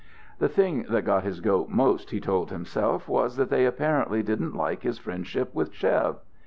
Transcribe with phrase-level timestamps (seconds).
[0.39, 4.55] The thing that got his goat most, he told himself, was that they apparently didn't
[4.55, 6.15] like his friendship with Chev.